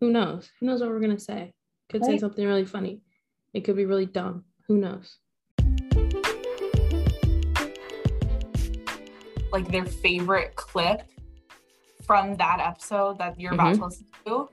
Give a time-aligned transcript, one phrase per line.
[0.00, 0.50] Who knows?
[0.60, 1.52] Who knows what we're gonna say?
[1.90, 3.00] Could say something really funny.
[3.54, 4.44] It could be really dumb.
[4.66, 5.16] Who knows?
[9.50, 11.02] like their favorite clip
[12.04, 13.78] from that episode that you're about Mhm.
[13.78, 14.48] to listen to.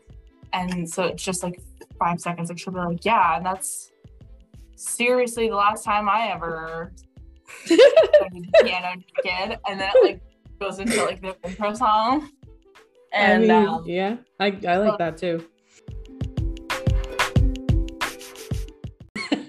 [0.54, 1.60] And so it's just like
[2.00, 2.48] five seconds.
[2.50, 3.92] Like she'll be like, Yeah, and that's
[4.78, 6.94] seriously the last time I ever
[7.66, 9.60] played the piano kid.
[9.68, 10.22] And then it like
[10.62, 12.30] goes into like the intro song.
[13.16, 15.46] And I mean, um, yeah, I, I like that too.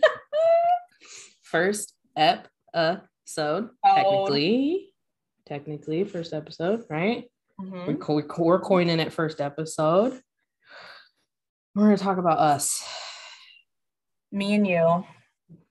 [1.42, 4.95] first ep episode, technically,
[5.47, 7.25] technically first episode, right?
[7.61, 7.87] mhm.
[7.89, 10.20] We're, co- we're coining it first episode.
[11.75, 12.84] We're gonna talk about us.
[14.30, 15.05] me and you.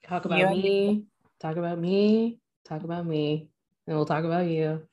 [0.05, 1.05] Talk about You me.
[1.39, 2.39] Talk about me.
[2.65, 3.49] Talk about me.
[3.87, 4.85] And we'll talk about you.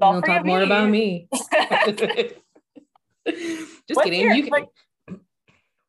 [0.00, 1.28] And we'll talk more about me.
[3.88, 4.20] Just What's kidding.
[4.20, 4.52] your- you can.
[4.52, 4.68] like-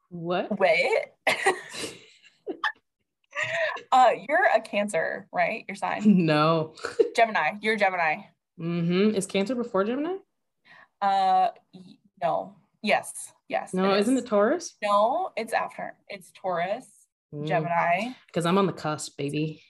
[0.10, 0.60] what?
[0.60, 1.06] Wait.
[3.92, 5.66] uh, you're a Cancer, right?
[5.68, 6.26] Your sign.
[6.26, 6.74] No.
[7.16, 7.52] Gemini.
[7.62, 8.18] You're Gemini.
[8.60, 9.16] Mm-hmm.
[9.16, 10.16] Is Cancer before Gemini?
[11.02, 11.50] Uh,
[12.22, 12.56] no.
[12.82, 13.32] Yes.
[13.48, 13.74] Yes.
[13.74, 14.24] No, isn't is.
[14.24, 14.76] it Taurus?
[14.82, 15.96] No, it's after.
[16.08, 16.88] It's Taurus,
[17.46, 19.62] Gemini, Because I'm on the cusp, baby.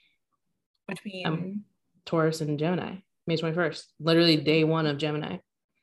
[0.87, 1.25] between.
[1.25, 1.63] Um,
[2.05, 2.95] Taurus and Gemini.
[3.27, 3.83] May 21st.
[3.99, 5.37] Literally day one of Gemini.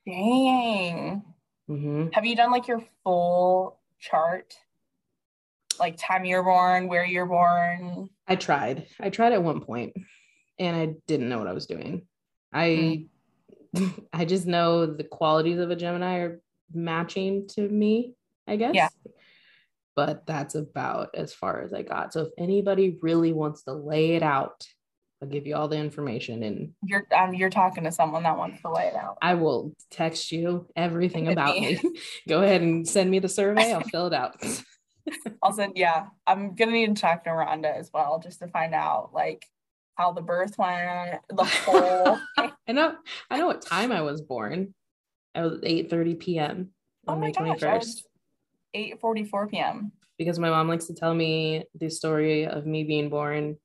[0.07, 1.23] dang.
[1.69, 2.09] Mm-hmm.
[2.13, 4.55] Have you done like your full chart?
[5.79, 8.09] Like time you're born, where you're born.
[8.27, 8.87] I tried.
[9.01, 9.95] I tried at one point
[10.59, 12.07] and I didn't know what I was doing.
[12.53, 13.07] I
[14.13, 16.41] I just know the qualities of a Gemini are
[16.73, 18.15] matching to me,
[18.47, 18.75] I guess.
[18.75, 18.89] Yeah.
[19.95, 22.13] But that's about as far as I got.
[22.13, 24.67] So if anybody really wants to lay it out,
[25.23, 28.61] I'll give you all the information and You're um, you're talking to someone that wants
[28.63, 29.17] to lay it out.
[29.23, 31.81] I will text you everything about me.
[32.29, 33.73] Go ahead and send me the survey.
[33.73, 34.37] I'll fill it out.
[35.43, 35.73] I'll send.
[35.77, 39.47] Yeah, I'm gonna need to talk to Rhonda as well, just to find out like
[39.95, 42.19] how the birth went, the whole.
[42.69, 42.97] I know
[43.31, 44.75] I know what time I was born.
[45.35, 46.71] I was 8 30 p.m.
[47.09, 47.69] oh on my May gosh, 21st.
[47.69, 48.05] I was
[48.75, 49.93] 8:44 p.m.
[50.19, 53.57] because my mom likes to tell me the story of me being born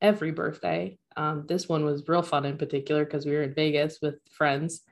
[0.00, 0.98] every birthday.
[1.16, 4.82] Um, this one was real fun in particular because we were in Vegas with friends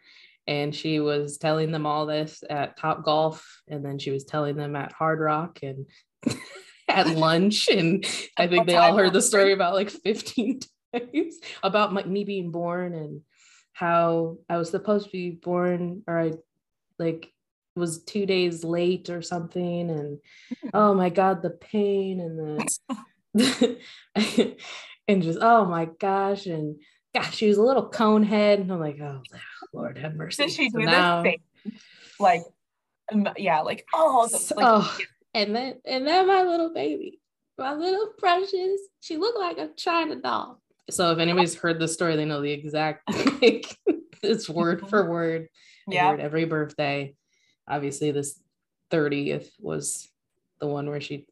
[0.46, 4.56] and she was telling them all this at Top Golf and then she was telling
[4.56, 5.86] them at Hard Rock and
[6.88, 7.68] at lunch.
[7.68, 8.04] And
[8.36, 10.60] I think they all heard the story about like 15
[10.92, 13.22] times about my, me being born and
[13.72, 16.32] how I was supposed to be born or I
[16.98, 17.30] like
[17.74, 20.18] was two days late or something and
[20.72, 22.66] oh my god the pain and
[23.34, 23.76] the
[25.08, 26.76] and just oh my gosh and
[27.14, 29.22] gosh she was a little cone head and i'm like oh
[29.72, 31.72] lord have mercy Did she So do now- this thing?
[32.18, 32.42] Like,
[33.36, 34.98] yeah, like oh, the- like, oh,
[35.34, 37.20] and then and then my little baby
[37.58, 42.16] my little precious she looked like a china doll so if anybody's heard the story
[42.16, 43.02] they know the exact
[43.42, 43.66] like
[44.22, 45.48] it's word for word
[45.88, 46.12] yeah.
[46.14, 47.14] it every birthday.
[47.68, 48.40] Obviously, this
[48.90, 50.08] 30th was
[50.60, 51.26] the one where she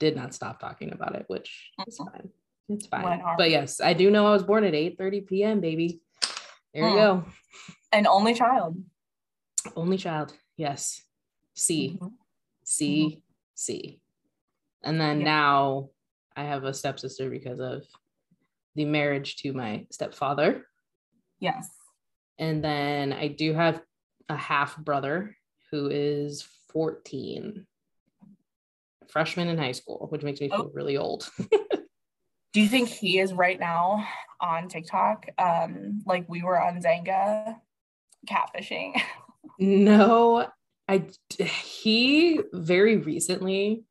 [0.00, 2.10] did not stop talking about it, which is Mhm.
[2.12, 2.30] fine.
[2.70, 3.22] It's fine.
[3.36, 6.00] But yes, I do know I was born at 8 30 p.m., baby.
[6.72, 6.96] There you Mm.
[6.96, 7.24] go.
[7.92, 8.80] An only child.
[9.74, 10.32] Only child.
[10.56, 11.02] Yes.
[11.54, 12.12] C, Mhm.
[12.64, 13.22] C,
[13.54, 14.00] C.
[14.82, 15.24] And then Yeah.
[15.24, 15.90] now
[16.36, 17.84] I have a stepsister because of
[18.76, 20.66] the marriage to my stepfather.
[21.40, 21.68] Yes.
[22.38, 23.82] And then I do have
[24.28, 25.36] a half brother
[25.72, 26.42] who is
[26.72, 27.66] 14,
[29.08, 30.70] freshman in high school, which makes me feel Oh.
[30.72, 31.28] really old.
[32.52, 34.06] Do you think he is right now
[34.40, 35.26] on TikTok?
[35.38, 37.56] Um, like we were on Xanga
[38.28, 39.00] catfishing.
[39.58, 40.48] no,
[40.88, 41.04] I
[41.38, 43.84] he very recently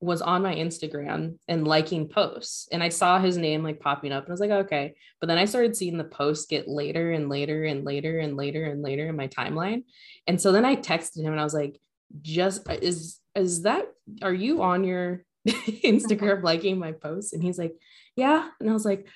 [0.00, 4.24] was on my Instagram and liking posts and I saw his name like popping up
[4.24, 7.28] and I was like okay but then I started seeing the posts get later and
[7.28, 9.84] later and later and later and later in my timeline
[10.26, 11.78] and so then I texted him and I was like
[12.22, 13.86] just is is that
[14.22, 17.74] are you on your Instagram liking my posts and he's like
[18.16, 19.06] yeah and I was like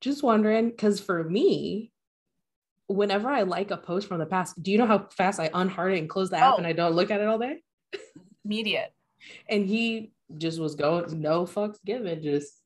[0.00, 1.92] just wondering cuz for me
[2.86, 5.94] whenever I like a post from the past do you know how fast I unheart
[5.94, 6.56] it and close the app Oh.
[6.56, 7.62] and I don't look at it all day
[8.44, 8.92] Immediate.
[9.48, 12.60] and he just was going no fucks given just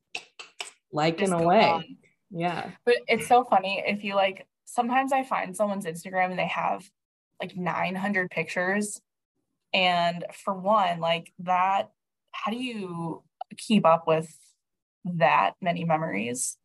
[0.91, 1.97] liking Just away on.
[2.31, 6.47] yeah But it's so funny if you like sometimes I find someone's Instagram and they
[6.47, 6.89] have
[7.41, 9.01] like 900 pictures.
[9.73, 11.89] And for one, like that,
[12.33, 13.23] how do you
[13.57, 14.35] keep up with
[15.05, 16.57] that many memories?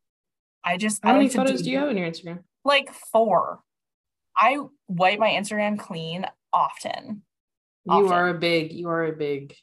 [0.64, 3.60] I just how I many like photos do you have on your instagram Like four.
[4.36, 7.22] I wipe my Instagram clean often.
[7.84, 8.12] You often.
[8.12, 9.54] are a big, you are a big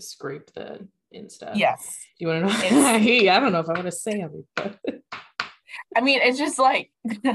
[0.00, 1.52] scrape the Insta.
[1.54, 1.98] Yes.
[2.18, 2.58] Do you want to know?
[2.98, 4.78] Hey, I don't know if I want to say everything.
[5.96, 6.90] I mean, it's just like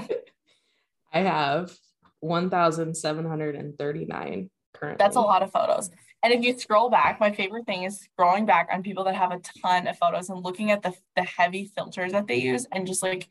[1.13, 1.72] I have
[2.19, 5.04] 1,739 currently.
[5.04, 5.90] that's a lot of photos.
[6.24, 9.31] And if you scroll back, my favorite thing is scrolling back on people that have
[9.31, 12.88] a ton of photos and looking at the the heavy filters that they use and
[12.88, 13.28] just like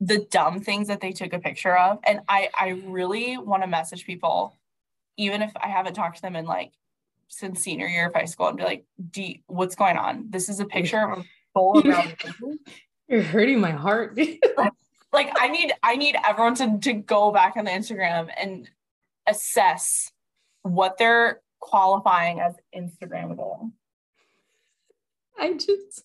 [0.00, 1.98] the dumb things that they took a picture of.
[2.04, 4.58] And I I really want to message people,
[5.16, 6.72] even if I haven't talked to them in like
[7.28, 10.26] since senior year of high school, and be like, D, what's going on?
[10.28, 11.24] This is a picture of a
[11.56, 12.24] of.
[13.08, 14.18] You're hurting my heart.
[15.12, 18.68] like I need I need everyone to to go back on the Instagram and
[19.26, 20.12] assess
[20.62, 23.70] what they're qualifying as Instagrammable.
[25.38, 26.04] I just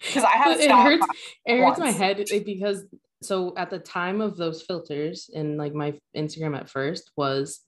[0.00, 1.06] Because I have it hurts
[1.44, 2.84] it hurts my head because
[3.22, 7.60] so at the time of those filters and like my Instagram at first was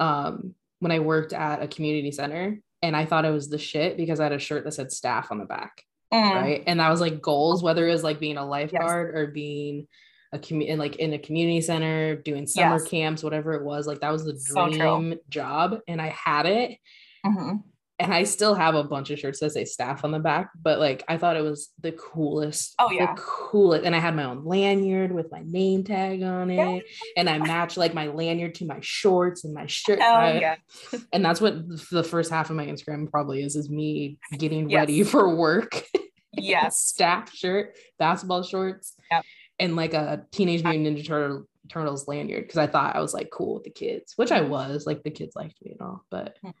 [0.00, 3.96] um when I worked at a community center and I thought it was the shit
[3.96, 6.64] because I had a shirt that said staff on the back, Mm, right?
[6.66, 9.88] And that was like goals, whether it was like being a lifeguard or being
[10.32, 12.88] a community like in a community center, doing summer Yes.
[12.88, 15.80] camps, whatever it was, like that was the So dream job.
[15.88, 16.78] And I had it
[17.24, 17.62] mhm.
[17.98, 20.78] and I still have a bunch of shirts that say staff on the back, but
[20.78, 22.74] like I thought it was the coolest.
[22.78, 23.14] Oh, the yeah.
[23.16, 23.84] coolest.
[23.84, 26.78] And I had my own lanyard with my name tag on it, Yeah.
[27.16, 29.98] and I matched like my lanyard to my shorts and my shirt.
[30.02, 30.56] Oh I- yeah.
[31.12, 31.54] And that's what
[31.90, 34.78] the first half of my Instagram probably is: is me getting Yes.
[34.80, 35.82] ready for work.
[36.40, 36.78] Yes.
[36.78, 39.24] staff shirt, basketball shorts, Yep.
[39.58, 41.44] And like a Teenage Mutant Ninja Turtle.
[41.68, 44.86] Turtles lanyard because I thought I was like cool with the kids, which I was
[44.86, 46.52] like the kids liked me and all, but The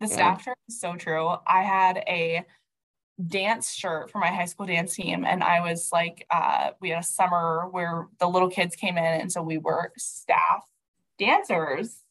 [0.00, 0.06] Yeah.
[0.06, 1.28] staff shirt is so true.
[1.46, 2.46] I had a
[3.26, 7.00] dance shirt for my high school dance team, and I was like, uh, we had
[7.00, 10.64] a summer where the little kids came in, and so we were staff
[11.18, 12.02] dancers.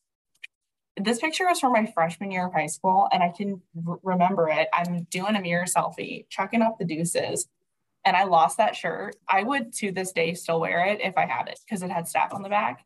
[0.97, 4.49] This picture was from my freshman year of high school, and I can r- remember
[4.49, 4.67] it.
[4.71, 7.47] I'm doing a mirror selfie, chucking up the deuces,
[8.05, 9.15] and I lost that shirt.
[9.27, 12.07] I would to this day still wear it if I had it because it had
[12.07, 12.85] staff on the back.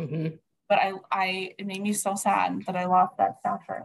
[0.00, 0.38] mhm.
[0.68, 3.84] But I, I, it made me so sad that I lost that staff shirt.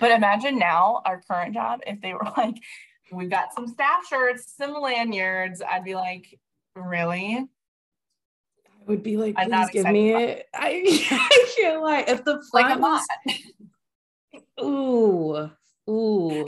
[0.00, 2.56] But imagine now our current job, if they were like,
[3.12, 6.38] we've got some staff shirts, some lanyards, I'd be like,
[6.74, 7.36] really?
[7.38, 10.48] I would be like, please give me it.
[10.54, 12.04] I, I can't lie.
[12.06, 13.02] If the Like I'm not.
[13.24, 13.38] was,
[15.88, 16.46] ooh, ooh.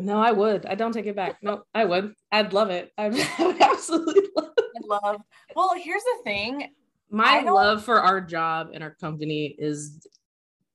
[0.00, 0.66] No, I would.
[0.66, 1.36] I don't take it back.
[1.42, 2.14] No, I would.
[2.32, 2.92] I'd love it.
[2.98, 4.86] I would, absolutely love it.
[4.86, 5.20] Love.
[5.54, 6.70] Well, here's the thing.
[7.10, 10.06] My love for our job and our company is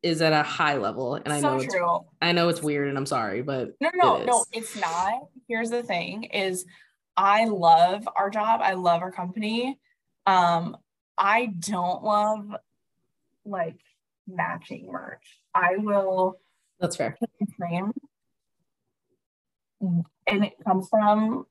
[0.03, 2.01] is at a high level, and I know it's true.
[2.21, 5.13] I know it's weird, and I'm sorry, but No, no, it no, it's not.
[5.47, 6.65] Here's the thing is
[7.17, 8.59] I love our job.
[8.63, 9.79] I love our company.
[10.27, 10.77] Um,
[11.17, 12.53] I don't love
[13.45, 13.77] like
[14.27, 15.39] matching merch.
[15.53, 16.37] I will
[16.79, 17.17] that's fair.
[19.81, 21.45] And it comes from,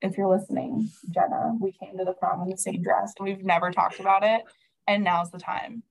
[0.00, 3.44] if you're listening, Jenna, we came to the prom in the same dress and we've
[3.44, 4.42] never talked about it.
[4.86, 5.82] And now's the time.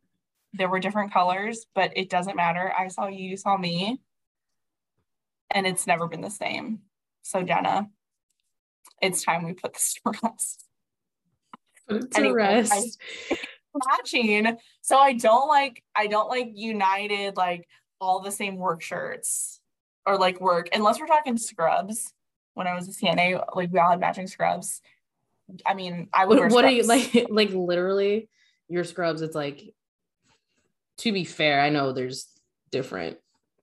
[0.54, 2.74] There were different colors, but it doesn't matter.
[2.78, 4.02] I saw you, you saw me.
[5.52, 6.80] And it's never been the same.
[7.22, 7.90] So, Jenna,
[9.02, 10.66] it's time we put this to rest.
[11.88, 13.00] Put it to Anyway, rest.
[13.88, 14.58] matching.
[14.81, 17.68] So I don't like I don't like united like
[18.02, 19.58] all the same work shirts
[20.06, 22.14] or like work unless we're talking scrubs.
[22.54, 24.82] When I was a CNA, like we all had matching scrubs.
[25.66, 28.30] I mean, I would wear what, what are you like like literally
[28.70, 29.74] your scrubs it's like
[30.98, 32.28] to be fair i know there's
[32.72, 33.18] different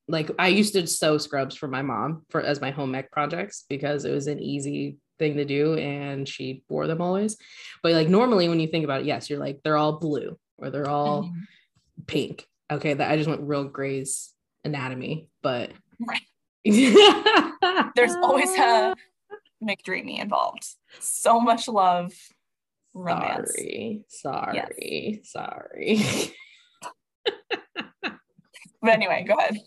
[0.08, 3.64] like i used to sew scrubs for my mom for as my home ec projects
[3.68, 7.36] because it was an easy thing to do and she wore them always
[7.82, 10.70] but like normally when you think about it yes you're like they're all blue or
[10.70, 12.06] they're all Mhm.
[12.06, 14.32] pink okay that i just went real gray's
[14.64, 16.20] anatomy but Right.
[17.94, 18.94] there's always a ah.
[19.62, 20.66] McDreamy involved.
[21.00, 22.12] So much love,
[22.94, 23.52] romance.
[23.52, 26.32] sorry sorry sorry
[28.86, 29.58] But anyway, go ahead.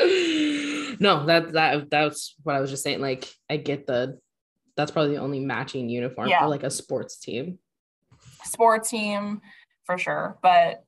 [1.00, 3.00] no, that that that's what I was just saying.
[3.02, 4.18] Like, I get the
[4.76, 6.40] that's probably the only matching uniform Yeah.
[6.40, 7.58] for like a sports team.
[8.44, 9.42] Sports team
[9.84, 10.38] for sure.
[10.42, 10.84] But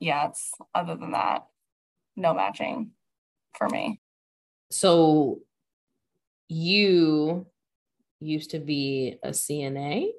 [0.00, 1.46] yeah, it's other than that,
[2.16, 2.90] no matching
[3.56, 4.00] for me.
[4.70, 5.40] So
[6.48, 7.46] you
[8.20, 10.10] used to be a CNA?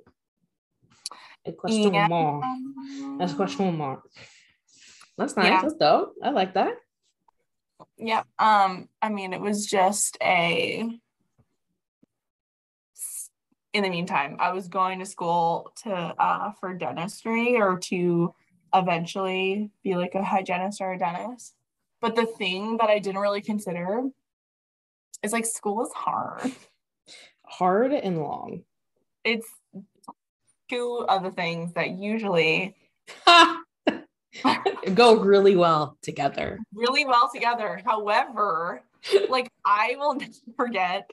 [1.45, 2.07] A question Yeah.
[2.07, 2.43] mark.
[3.17, 4.07] That's a question mark.
[5.17, 5.45] That's nice.
[5.45, 5.61] Yeah.
[5.61, 6.15] That's dope.
[6.23, 6.73] I like that.
[7.97, 8.25] Yep.
[8.39, 10.99] Um, I mean, it was just a
[13.71, 18.33] in the meantime, I was going to school to uh for dentistry or to
[18.73, 21.53] eventually be like a hygienist or a dentist.
[22.01, 24.09] But the thing that I didn't really consider
[25.23, 26.51] is like school is hard.
[27.45, 28.63] Hard and long.
[29.23, 29.47] It's
[30.69, 32.75] two of the things that usually
[34.93, 36.59] go really well together.
[36.73, 37.81] Really well together.
[37.83, 38.83] However,
[39.29, 41.09] like I will never forget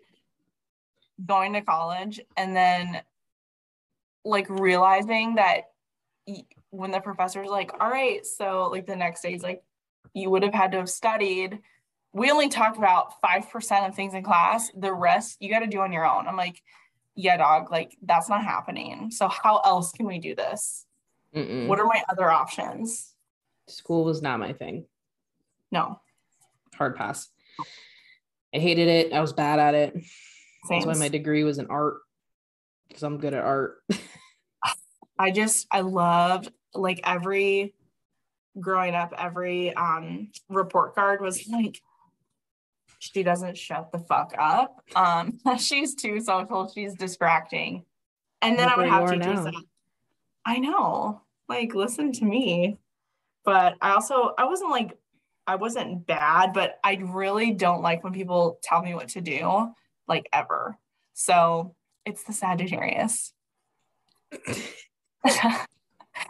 [1.25, 3.01] going to college and then
[4.25, 5.71] like realizing that
[6.71, 9.63] when the professor's like, all right, so like the next day he's like,
[10.15, 11.61] you would have had to have studied.
[12.13, 14.71] We only talked about 5% of things in class.
[14.77, 16.27] The rest you got to do on your own.
[16.27, 16.63] I'm like,
[17.15, 19.11] yeah, dog, like that's not happening.
[19.11, 20.87] So how else can we do this?
[21.35, 21.67] Mm-mm.
[21.67, 23.15] What are my other options?
[23.69, 24.87] School was not my thing.
[25.71, 26.01] No.
[26.75, 27.29] Hard pass.
[28.55, 29.13] I hated it.
[29.13, 29.95] I was bad at it.
[30.67, 30.81] Same.
[30.81, 31.99] That's why my degree was in art
[32.89, 33.83] because I'm good at art.
[35.19, 37.75] I just I loved like every
[38.61, 41.81] growing up, every um report card was like
[42.99, 44.81] she doesn't shut the fuck up.
[44.95, 47.85] Um she's too social, she's distracting.
[48.43, 49.55] And then I would have to teachers that
[50.45, 52.79] I know, like listen to me.
[53.45, 54.97] But I also I wasn't like
[55.47, 59.73] I wasn't bad, but I really don't like when people tell me what to do,
[60.09, 60.77] like ever.
[61.15, 63.33] So it's the Sagittarius.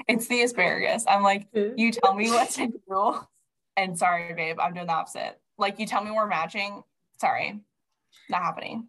[0.08, 1.04] it's the asparagus.
[1.08, 3.20] I'm like, you tell me what to do.
[3.76, 5.38] And sorry, babe, I'm doing the opposite.
[5.58, 6.82] Like you tell me we're matching.
[7.20, 7.60] Sorry,
[8.28, 8.88] not happening.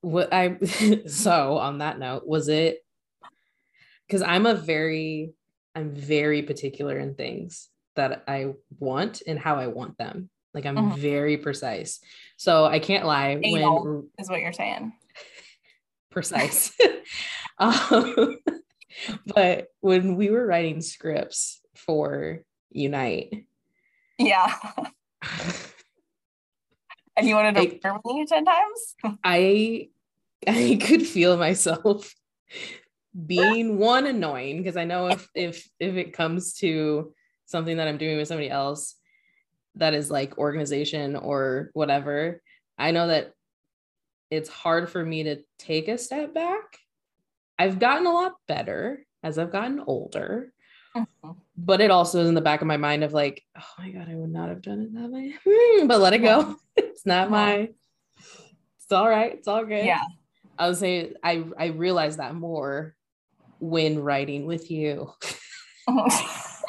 [0.00, 0.58] what I
[1.06, 2.84] so on that note, was it
[4.06, 5.32] because I'm a very
[5.74, 10.30] I'm very particular in things that I want and how I want them.
[10.54, 11.00] Like I'm mm-hmm.
[11.00, 12.00] very precise.
[12.36, 14.92] So I can't lie Anal when is what you're saying.
[16.10, 16.72] Precise.
[17.58, 18.38] um,
[19.26, 23.46] but when we were writing scripts for Unite.
[24.18, 24.52] Yeah.
[27.16, 28.96] and you wanted to I, me 10 times?
[29.24, 29.88] I
[30.46, 32.14] I could feel myself
[33.26, 37.12] being one annoying because I know if if if it comes to
[37.46, 38.94] something that I'm doing with somebody else
[39.76, 42.42] that is like organization or whatever,
[42.78, 43.32] I know that
[44.30, 46.78] it's hard for me to take a step back.
[47.58, 50.52] I've gotten a lot better as I've gotten older.
[50.96, 51.32] Mm-hmm.
[51.56, 54.08] But it also is in the back of my mind of like, oh my God,
[54.08, 55.34] I would not have done it that way.
[55.46, 56.56] Hmm, but let it go.
[56.76, 57.68] it's not my,
[58.16, 59.32] it's all right.
[59.34, 59.84] It's all good.
[59.84, 60.04] Yeah.
[60.58, 62.96] I would say I I realized that more
[63.60, 65.12] when writing with you.
[65.86, 66.62] that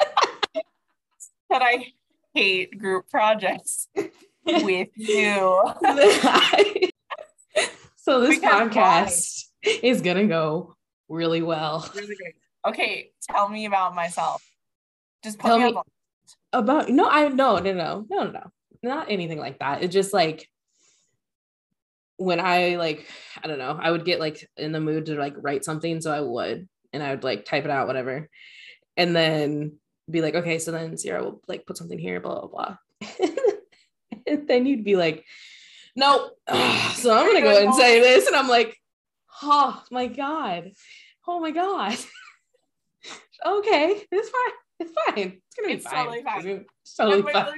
[1.50, 1.86] I
[2.34, 3.88] hate group projects
[4.46, 5.74] with you.
[7.96, 9.46] so this podcast
[9.82, 10.76] is gonna go
[11.10, 11.86] really well.
[11.94, 12.34] Really great.
[12.66, 14.42] Okay, tell me about myself.
[15.22, 15.86] Just tell me about,
[16.52, 18.52] about no, I no no no no no no
[18.82, 19.82] not anything like that.
[19.82, 20.48] It's just like
[22.16, 23.06] when I like
[23.42, 26.12] I don't know, I would get like in the mood to like write something, so
[26.12, 28.28] I would, and I would like type it out, whatever,
[28.96, 29.78] and then
[30.10, 32.76] be like, okay, so then Ciara will like put something here, blah blah blah,
[34.26, 35.24] and then you'd be like,
[35.96, 36.32] nope.
[36.94, 38.02] so I'm gonna go and say oh.
[38.02, 38.76] this, and I'm like,
[39.42, 40.72] oh my god,
[41.30, 41.92] oh my god.
[43.46, 44.52] okay, it's fine.
[44.80, 45.40] It's fine.
[45.46, 46.04] It's gonna be it's fine.
[46.04, 46.46] Totally fine.
[46.46, 47.54] It's, totally fine.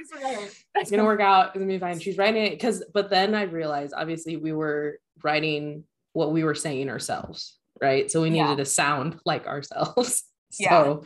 [0.75, 1.47] it's gonna work out.
[1.47, 1.99] It's gonna be fine.
[1.99, 6.55] She's writing it because, but then I realized obviously we were writing what we were
[6.55, 8.11] saying ourselves, right?
[8.11, 8.55] So we needed yeah.
[8.57, 10.23] to sound like ourselves.
[10.51, 11.03] so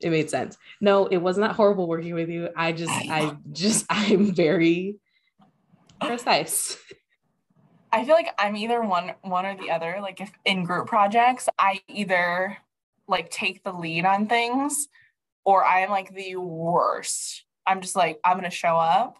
[0.00, 0.08] yeah.
[0.08, 0.56] it made sense.
[0.80, 2.48] No, it wasn't that horrible working with you.
[2.56, 4.96] I just, I just, I'm very
[6.00, 6.76] precise.
[7.94, 9.98] I feel like I'm either one one or the other.
[10.02, 12.58] Like if in group projects, I either
[13.06, 14.88] like take the lead on things
[15.44, 17.44] or I'm like the worst.
[17.64, 19.16] I'm just like I'm to show up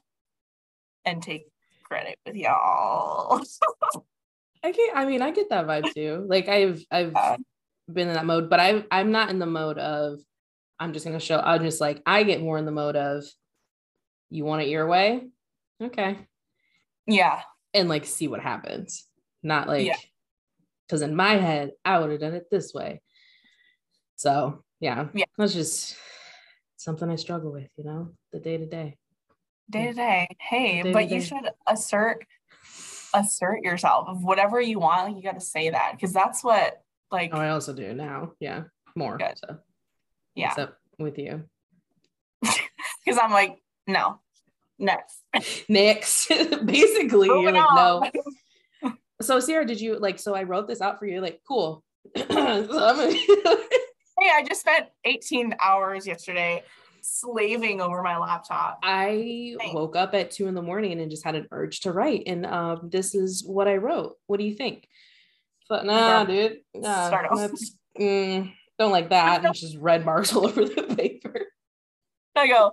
[1.04, 1.47] and take
[1.85, 3.45] credit with y'all.
[4.64, 6.26] I can I mean I get that vibe too.
[6.28, 7.14] Like I've I've
[7.93, 10.19] been in that mode, but I I'm not in the mode of
[10.81, 13.23] I'm just gonna show I'm just like I get more in the mode of
[14.31, 15.28] you want it your way?
[15.81, 16.19] Okay.
[17.07, 17.40] Yeah
[17.75, 19.07] and like see what happens.
[19.43, 19.93] Not like
[20.87, 23.02] because in my head, I would have done it this way.
[24.16, 25.97] So yeah, yeah, that's just
[26.76, 28.97] something I struggle with, you know, the day to day.
[29.69, 30.28] Day to day.
[30.38, 32.25] Hey, day but you should assert
[33.14, 35.09] assert yourself of whatever you want.
[35.09, 37.31] Like you got to say that because that's what like.
[37.33, 38.33] Oh, I also do now.
[38.40, 38.64] Yeah,
[38.97, 39.19] more.
[39.19, 39.35] Good.
[39.37, 39.59] So
[40.35, 41.45] yeah, except with you.
[43.04, 44.19] Because I'm like, no,
[44.78, 45.21] next.
[45.69, 46.28] Next.
[46.64, 48.11] Basically, you're like, no.
[49.23, 50.19] So Ciara, did you like?
[50.19, 51.21] So I wrote this out for you.
[51.21, 51.83] Like, cool.
[52.16, 53.11] so gonna...
[54.21, 56.62] hey, I just spent 18 hours yesterday
[57.00, 58.81] slaving over my laptop.
[58.83, 59.75] I Thanks.
[59.75, 62.45] woke up at two in the morning and just had an urge to write, and
[62.47, 64.16] um, this is what I wrote.
[64.26, 64.88] What do you think?
[65.69, 67.11] But nah, dude, nah,
[67.99, 69.45] mm, don't like that.
[69.45, 71.47] It's just red marks all over the paper.
[72.37, 72.73] I go,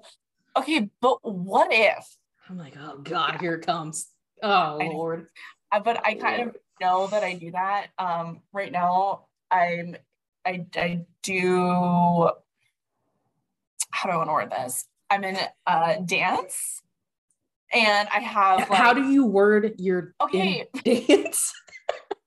[0.55, 2.17] okay, but what if?
[2.49, 4.07] I'm like, oh god, here it comes.
[4.43, 5.27] Oh lord.
[5.71, 7.87] I, but I kind of know that I do that.
[7.97, 9.95] Um, right now, I'm
[10.45, 12.29] I I do.
[13.91, 14.85] How do I want to word this?
[15.09, 16.81] I'm in uh, dance,
[17.73, 18.69] and I have.
[18.69, 21.53] Like, how do you word your okay dance?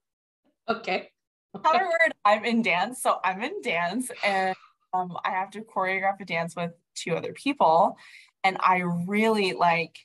[0.68, 1.10] okay.
[1.64, 2.14] How do I word?
[2.24, 4.54] I'm in dance, so I'm in dance, and
[4.94, 7.98] um, I have to choreograph a dance with two other people,
[8.42, 9.98] and I really like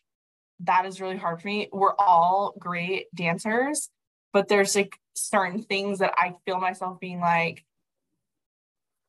[0.62, 1.70] that is really hard for me.
[1.72, 3.90] We're all great dancers,
[4.34, 7.64] but there's like certain things that I feel myself being like,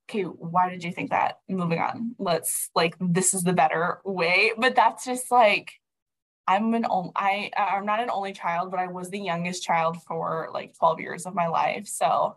[0.09, 1.39] okay, why did you think that?
[1.49, 2.15] Moving on.
[2.19, 4.53] Let's like this is the better way.
[4.57, 5.73] But that's just like
[6.47, 10.03] I'm an only I I'm not an only child, but I was the youngest child
[10.03, 11.87] for like 12 years of my life.
[11.87, 12.37] So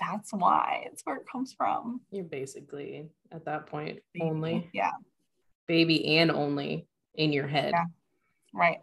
[0.00, 2.00] that's why it's where it comes from.
[2.10, 4.26] You're basically at that point baby.
[4.26, 4.70] only.
[4.72, 4.90] Yeah.
[5.68, 7.72] Baby and only in your head.
[7.74, 7.84] Yeah.
[8.54, 8.78] Right.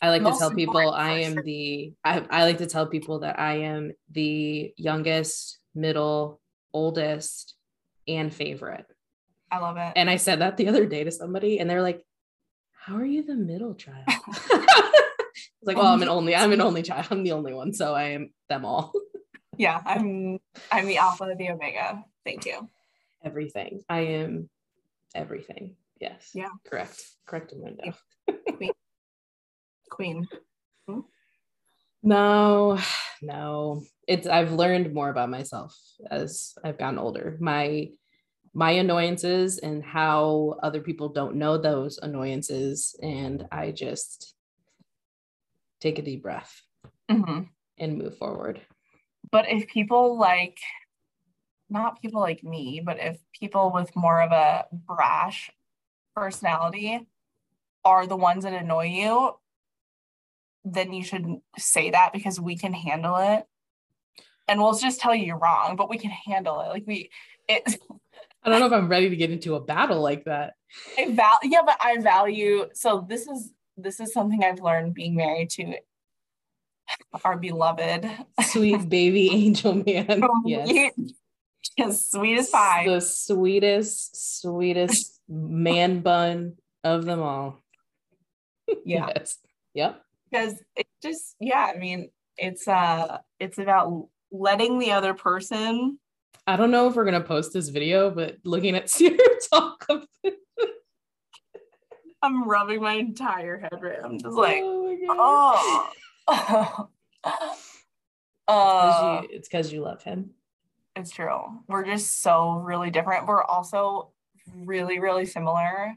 [0.00, 1.42] I like Most to tell people I am sure.
[1.42, 6.40] the I, I like to tell people that I am the youngest, middle,
[6.72, 7.54] oldest,
[8.08, 8.86] and favorite.
[9.50, 9.92] I love it.
[9.96, 12.02] And I said that the other day to somebody, and they're like,
[12.72, 14.04] How are you the middle child?
[15.42, 17.06] it's like, well, I'm an only, I'm an only child.
[17.10, 17.72] I'm the only one.
[17.72, 18.92] So I am them all.
[19.56, 20.38] yeah, I'm
[20.70, 22.04] I'm the alpha, the omega.
[22.24, 22.68] Thank you.
[23.24, 23.82] Everything.
[23.88, 24.48] I am
[25.14, 25.76] everything.
[26.00, 26.30] Yes.
[26.34, 26.48] Yeah.
[26.64, 27.00] Correct.
[27.26, 27.94] Correct window.
[29.92, 30.26] queen.
[30.88, 31.00] Hmm?
[32.02, 32.78] No,
[33.20, 33.82] no.
[34.08, 35.76] It's I've learned more about myself
[36.10, 37.36] as I've gotten older.
[37.40, 37.90] My
[38.54, 44.34] my annoyances and how other people don't know those annoyances and I just
[45.80, 46.60] take a deep breath
[47.10, 47.44] mm-hmm.
[47.78, 48.60] and move forward.
[49.32, 50.58] But if people like
[51.72, 55.50] not people like me, but if people with more of a brash
[56.14, 57.06] personality
[57.84, 59.34] are the ones that annoy you,
[60.64, 61.26] then you should
[61.58, 63.46] say that because we can handle it.
[64.46, 66.68] And we'll just tell you you're wrong, but we can handle it.
[66.68, 67.10] Like we,
[67.48, 67.78] it.
[68.44, 70.54] I don't know if I'm ready to get into a battle like that.
[70.98, 72.66] I val, yeah, but I value.
[72.74, 75.76] So this is this is something I've learned being married to
[77.24, 78.08] our beloved
[78.42, 80.22] sweet baby angel man.
[80.44, 80.92] yes.
[81.78, 82.84] As sweet as pie.
[82.86, 87.62] The sweetest, sweetest man bun of them all.
[88.84, 89.10] Yeah.
[89.16, 89.38] yes.
[89.74, 95.98] Yep because it just yeah i mean it's uh it's about letting the other person
[96.46, 99.18] i don't know if we're gonna post this video but looking at Ciara
[99.52, 99.86] talk
[102.22, 105.90] i'm rubbing my entire head right i'm just like oh,
[106.28, 106.88] oh.
[108.48, 110.30] uh, you, it's because you love him
[110.96, 114.10] it's true we're just so really different we're also
[114.54, 115.96] really really similar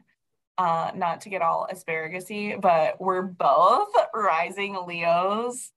[0.58, 5.70] uh, not to get all asparagusy, but we're both rising Leos,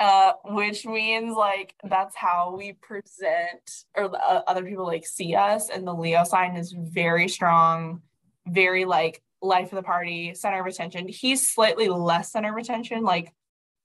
[0.00, 5.70] uh, which means like that's how we present or uh, other people like see us.
[5.70, 8.02] And the Leo sign is very strong,
[8.46, 11.06] very like life of the party, center of attention.
[11.08, 13.04] He's slightly less center of attention.
[13.04, 13.32] Like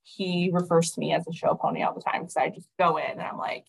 [0.04, 2.98] he refers to me as a show pony all the time because I just go
[2.98, 3.66] in and I'm like,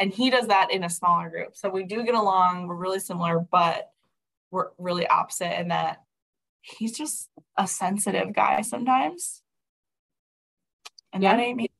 [0.00, 1.56] and he does that in a smaller group.
[1.56, 2.66] So we do get along.
[2.66, 3.90] We're really similar, but
[4.50, 6.02] we're really opposite in that
[6.62, 9.42] he's just a sensitive guy sometimes.
[11.12, 11.36] And yeah.
[11.36, 11.70] that ain't me.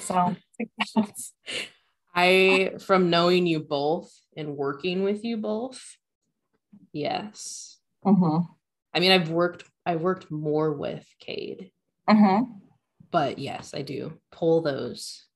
[0.00, 0.36] So
[2.14, 5.96] I from knowing you both and working with you both,
[6.92, 7.78] yes.
[8.04, 8.46] Mm-hmm.
[8.94, 11.70] I mean, I've worked I've worked more with Cade.
[12.08, 12.44] Mm-hmm.
[13.10, 15.26] But yes, I do pull those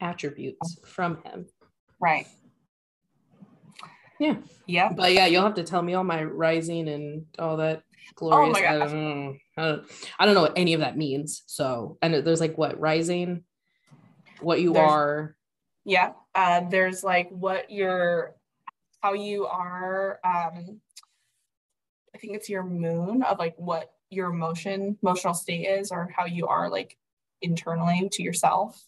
[0.00, 1.46] attributes from him.
[2.00, 2.26] Right.
[4.18, 4.36] Yeah.
[4.66, 4.90] Yeah.
[4.92, 7.82] But yeah, you'll have to tell me all my rising and all that
[8.14, 8.56] glorious.
[8.58, 9.34] Oh my I, don't know.
[9.56, 9.84] I don't,
[10.18, 11.42] I don't know what any of that means.
[11.46, 13.44] So and there's like what rising,
[14.40, 15.36] what you there's, are.
[15.84, 16.12] Yeah.
[16.34, 18.34] Uh, there's like what you're,
[19.02, 20.18] how you are.
[20.24, 20.80] Um,
[22.14, 26.26] I think it's your moon of like what your emotion, emotional state is, or how
[26.26, 26.96] you are like
[27.42, 28.82] internally to yourself.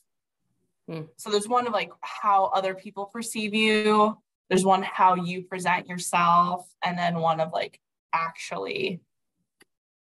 [0.89, 1.03] Hmm.
[1.17, 4.17] So there's one of like how other people perceive you,
[4.49, 7.81] there's one how you present yourself and then one of like
[8.13, 9.01] actually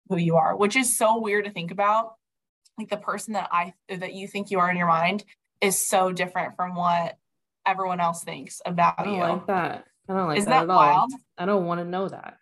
[0.08, 2.14] who you are which is so weird to think about
[2.78, 5.24] like the person that I that you think you are in your mind
[5.60, 7.16] is so different from what
[7.64, 9.20] everyone else thinks about I don't you.
[9.20, 9.84] like that.
[10.08, 10.76] I don't like Isn't that, that at all.
[10.76, 11.12] wild?
[11.38, 12.38] I don't want to know that.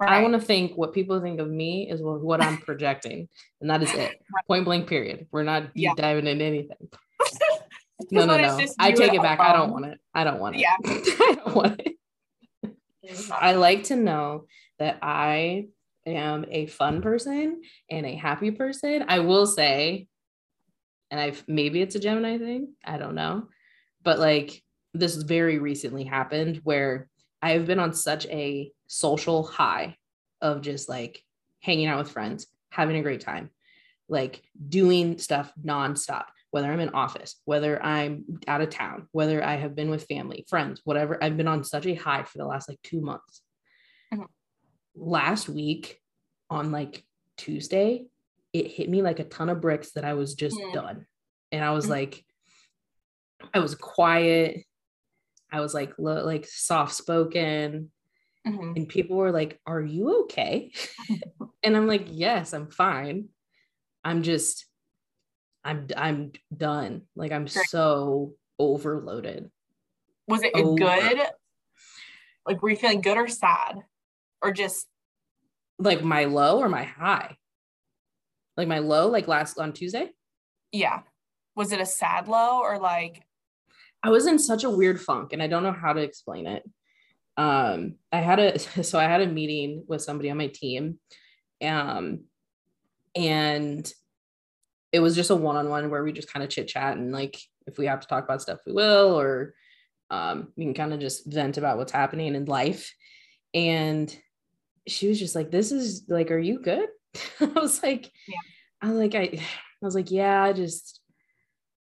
[0.00, 3.28] I want to think what people think of me is what, I'm projecting,
[3.60, 4.20] and that is it.
[4.48, 4.88] Point blank.
[4.88, 5.26] Period.
[5.30, 5.94] We're not deep Yeah.
[5.96, 6.88] diving into anything.
[8.10, 8.60] No, no, no.
[8.80, 9.38] I take it back.
[9.38, 9.98] I don't want it.
[10.12, 10.58] I don't want it.
[10.62, 10.74] Yeah.
[10.84, 12.74] I don't want it.
[13.30, 14.46] I like to know
[14.80, 15.68] that I
[16.04, 19.04] am a fun person and a happy person.
[19.08, 20.08] I will say,
[21.10, 23.46] and I've maybe it's a Gemini thing, I don't know,
[24.02, 24.60] but like
[24.92, 27.08] this very recently happened where
[27.40, 29.96] I've been on such a social high
[30.40, 31.22] of just like
[31.60, 33.50] hanging out with friends, having a great time,
[34.08, 39.56] like doing stuff nonstop, whether I'm in office, whether I'm out of town, whether I
[39.56, 41.22] have been with family, friends, whatever.
[41.22, 43.42] I've been on such a high for the last like two months.
[44.12, 44.26] Mhm.
[44.94, 46.00] Last week
[46.50, 47.04] on like
[47.36, 48.06] Tuesday,
[48.52, 50.72] it hit me like a ton of bricks that I was just Mm.
[50.72, 51.06] done.
[51.50, 51.90] And I was Mhm.
[51.90, 52.24] like,
[53.52, 54.64] I was quiet.
[55.50, 57.90] I was like, lo- like soft spoken
[58.46, 58.76] Mhm.
[58.76, 60.70] and people were like are you okay
[61.62, 63.28] and i'm like yes i'm fine
[64.04, 64.66] i'm just
[65.64, 69.50] i'm i'm done like i'm so overloaded
[70.28, 70.76] Was it Over.
[70.76, 71.20] good?
[72.46, 73.76] Like, were you feeling good or sad,
[74.42, 74.86] or just
[75.78, 77.36] like my low or my high
[78.56, 80.10] like my low like last on tuesday
[80.70, 81.00] yeah?
[81.56, 83.22] Was it a sad low or like
[84.02, 86.62] i was in such a weird funk and i don't know how to explain it
[87.36, 90.98] um i had a so i had a meeting with somebody on my team
[91.62, 92.20] um
[93.16, 93.92] and
[94.92, 97.78] it was just a one-on-one where we just kind of chit chat and like if
[97.78, 99.54] we have to talk about stuff we will or
[100.10, 102.92] um we can kind of just vent about what's happening in life.
[103.54, 104.14] And
[104.86, 106.88] she was just like this is like are you good?
[107.40, 108.36] I was like Yeah.
[108.82, 109.20] i was like i
[109.82, 111.00] i was like yeah i just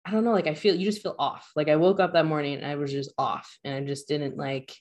[0.05, 1.51] i don't know like i feel you just feel off.
[1.55, 4.37] Like i woke up that morning and i was just off and i just didn't
[4.37, 4.75] like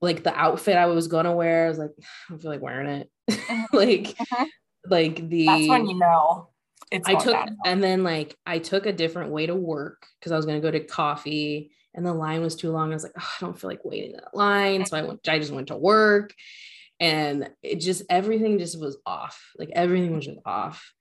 [0.00, 2.88] like the outfit i was gonna wear i was like i don't feel like wearing
[2.88, 3.10] it
[3.72, 4.46] like Mhm.
[4.88, 6.48] like the that's when you know
[6.90, 10.36] it's I took and then like I took a different way to work because I
[10.36, 12.90] was gonna go to coffee and the line was too long.
[12.90, 14.84] I was like, oh, I don't feel like waiting that line.
[14.86, 16.34] So I went, I just went to work
[16.98, 19.40] and it just everything just was off.
[19.56, 20.92] Like everything was just off.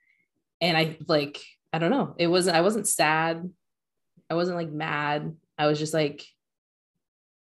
[0.62, 1.42] And I like,
[1.74, 2.14] I don't know.
[2.20, 3.50] It wasn't, I wasn't sad.
[4.30, 5.36] I wasn't like mad.
[5.58, 6.24] I was just like,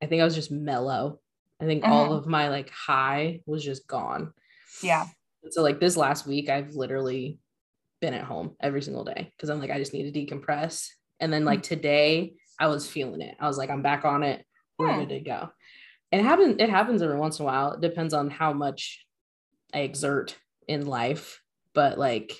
[0.02, 1.20] I think I was just mellow.
[1.60, 2.18] I think all Mhm.
[2.18, 4.32] of my like high was just gone.
[4.82, 5.06] yeah
[5.50, 7.38] So like this last week, I've literally
[8.00, 10.88] been at home every single day because I'm like, I just need to decompress.
[11.20, 13.36] And then like today, I was feeling it.
[13.40, 14.44] I was like, I'm back on it.
[14.78, 15.00] We're Hmm.
[15.00, 15.50] good to go.
[16.12, 17.72] It happens, it happens every once in a while.
[17.72, 19.06] It depends on how much
[19.72, 20.38] I exert
[20.68, 21.40] in life.
[21.72, 22.32] But like,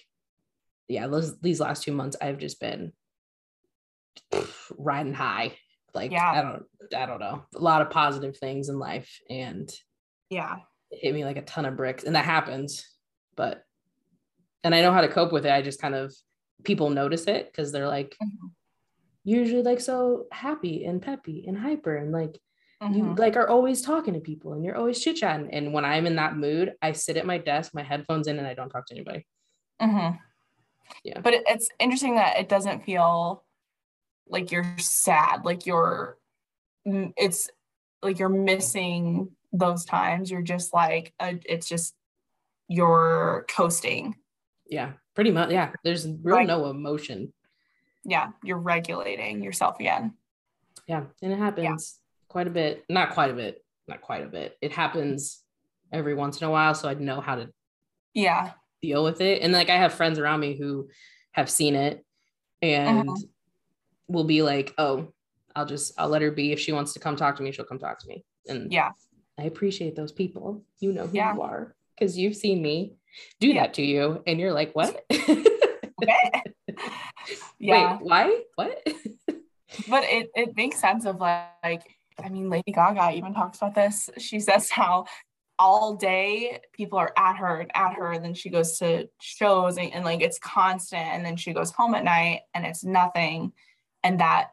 [0.88, 2.92] yeah, those these last two months, I've just been
[4.78, 5.56] riding high.
[5.94, 6.30] Like Yeah.
[6.32, 6.64] I don't
[6.96, 7.44] I don't know.
[7.54, 9.20] A lot of positive things in life.
[9.30, 9.70] And
[10.30, 10.56] yeah
[10.90, 12.88] it hit me like a ton of bricks and that happens
[13.36, 13.62] but
[14.64, 16.14] and i know how to cope with it i just kind of
[16.64, 18.50] people notice it because they're like Mhm.
[19.22, 22.40] usually like so happy and peppy and hyper and like
[22.80, 23.18] you Mhm.
[23.18, 26.16] like are always talking to people and you're always chit chatting and when i'm in
[26.16, 28.94] that mood i sit at my desk my headphones in and i don't talk to
[28.94, 29.26] anybody
[29.80, 30.18] Mhm.
[31.02, 31.20] Yeah.
[31.20, 33.43] But it's interesting that it doesn't feel
[34.28, 36.18] like you're sad, like you're,
[36.84, 37.48] it's
[38.02, 40.30] like you're missing those times.
[40.30, 41.94] You're just like, uh, it's just
[42.68, 44.16] you're coasting.
[44.68, 46.46] yeah pretty much yeah there's real Right.
[46.46, 47.32] no emotion
[48.04, 50.14] Yeah, you're regulating yourself again.
[50.88, 54.56] yeah and it happens quite a bit not quite a bit not quite a bit
[54.62, 55.42] it happens
[55.92, 57.50] every once in a while so i know how to
[58.14, 58.52] Yeah.
[58.82, 59.42] deal with it.
[59.42, 60.88] And like I have friends around me who
[61.32, 62.04] have seen it
[62.62, 63.16] and Uh-huh.
[64.08, 65.12] Will be like, oh,
[65.56, 66.52] I'll just I'll let her be.
[66.52, 68.24] If she wants to come talk to me, she'll come talk to me.
[68.48, 68.90] And Yeah.
[69.38, 70.64] I appreciate those people.
[70.80, 71.34] You know who Yeah.
[71.34, 72.94] you are because you've seen me
[73.40, 73.62] do Yeah.
[73.62, 74.22] that to you.
[74.26, 75.04] And you're like, what?
[76.02, 76.42] Okay.
[77.58, 77.96] yeah.
[77.96, 78.40] Wait, why?
[78.56, 78.82] What?
[79.88, 81.82] but it, it makes sense of like, like
[82.22, 85.04] i mean lady gaga even talks about this she says how
[85.58, 89.76] all day people are at her and at her and then she goes to shows
[89.78, 93.52] and, and like it's constant and then she goes home at night and it's nothing
[94.04, 94.50] and that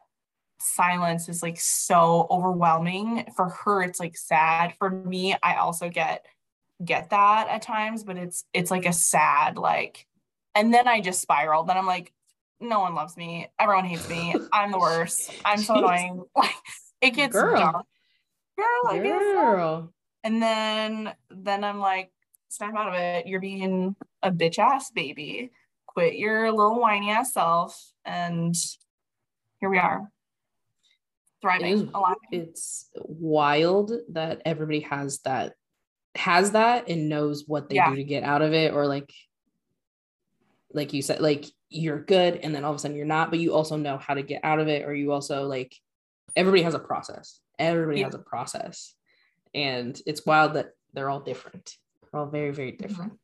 [0.58, 3.26] silence is like so overwhelming.
[3.36, 4.74] For her it's like sad.
[4.78, 6.26] For me i also get
[6.84, 10.04] get that at times but it's it's like a sad like
[10.56, 11.62] and then i just spiral.
[11.64, 12.12] Then i'm like
[12.60, 13.48] no one loves me.
[13.58, 14.34] Everyone hates me.
[14.52, 15.32] I'm the worst.
[15.44, 15.78] I'm so Jeez.
[15.78, 16.24] annoying.
[16.36, 16.54] Like
[17.00, 17.56] it gets Girl.
[17.58, 17.86] dark.
[18.56, 19.20] Girl i guess.
[19.20, 19.32] So.
[19.34, 19.92] Girl.
[20.22, 22.12] and then then i'm like
[22.52, 23.26] snap out of it.
[23.26, 25.50] You're being a bitch ass baby.
[25.86, 28.54] Quit your little whiny ass self, and
[29.62, 30.10] here we are,
[31.40, 31.66] thriving.
[31.66, 31.88] It is-
[32.32, 35.54] it's wild that everybody has that
[36.16, 37.90] has that and knows what they Yeah.
[37.90, 39.10] do to get out of it or like
[40.74, 43.38] like you said like you're good and then all of a sudden you're not but
[43.38, 45.74] you also know how to get out of it or you also like
[46.36, 48.06] everybody has a process everybody Yeah.
[48.06, 48.94] has a process
[49.54, 51.76] and it's wild that they're all different
[52.10, 52.86] we're all very very mm-hmm.
[52.88, 53.20] different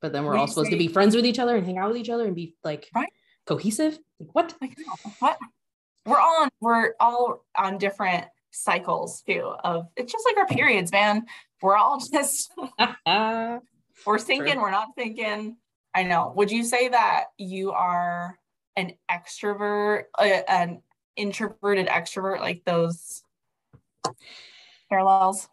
[0.00, 1.96] but then we're all supposed to be friends with each other and hang out with
[1.96, 3.12] each other and be like Right.
[3.46, 4.76] cohesive like what Like,
[5.18, 5.38] what?
[6.06, 9.54] We're all on, we're all on different cycles too.
[9.64, 11.26] Of it's just like our periods, man.
[11.62, 12.52] We're all just
[14.06, 14.62] we're thinking, True.
[14.62, 15.56] we're not thinking.
[15.94, 16.32] I know.
[16.36, 18.38] Would you say that you are
[18.76, 20.82] an extrovert, uh, an
[21.16, 23.22] introverted extrovert, like those
[24.88, 25.48] parallels?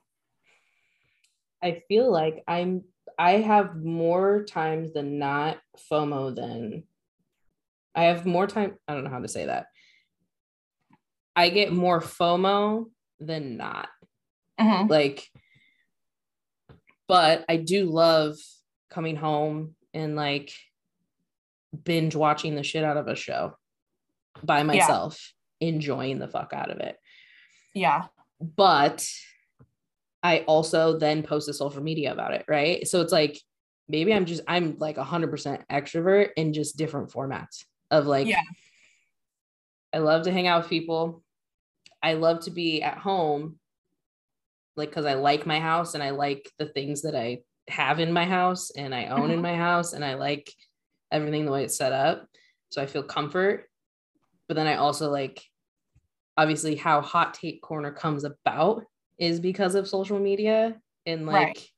[1.63, 2.83] I feel like I'm
[3.17, 5.57] I have more times than not
[5.91, 6.83] FOMO than
[7.95, 8.77] I have more time.
[8.87, 9.67] I don't know how to say that.
[11.37, 13.87] I get more FOMO than not.
[14.59, 14.89] Mhm.
[14.89, 15.29] Like,
[17.07, 18.35] but I do love
[18.89, 20.51] coming home and like
[21.83, 23.55] binge watching the shit out of a show
[24.43, 26.97] by myself, enjoying the fuck out of it
[27.73, 28.07] Yeah.
[28.39, 29.07] but
[30.23, 32.87] I also then post to social media about it, right?
[32.87, 33.39] So it's like
[33.87, 38.41] maybe I'm just I'm like 100% extrovert in just different formats of like Yeah.
[39.93, 41.23] I love to hang out with people.
[42.03, 43.59] I love to be at home
[44.75, 48.11] like cuz I like my house and I like the things that I have in
[48.13, 49.43] my house and I own in Mhm.
[49.43, 50.51] my house and I like
[51.11, 52.27] everything the way it's set up.
[52.69, 53.69] So I feel comfort.
[54.47, 55.43] But then I also like
[56.37, 58.83] obviously how hot take corner comes about
[59.17, 61.71] is because of social media and like Right.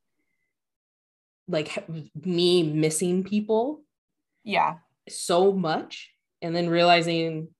[1.47, 1.87] like
[2.25, 3.83] me missing people
[4.43, 4.79] Yeah.
[5.07, 7.53] so much and then realizing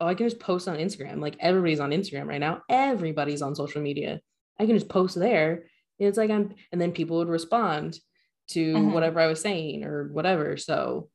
[0.00, 3.54] oh i can just post on instagram like everybody's on instagram right now everybody's on
[3.54, 4.20] social media
[4.58, 5.64] i can just post there
[5.98, 7.98] and it's like i'm and then people would respond
[8.48, 8.92] to Mhm.
[8.92, 11.08] whatever i was saying or whatever so